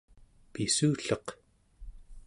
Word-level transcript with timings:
pissulleq 0.53 1.27